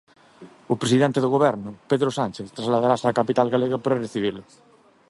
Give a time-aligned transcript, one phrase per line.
[0.73, 4.41] O presidente do Goberno, Pedro Sánchez trasladarase á capital galega para recibilo.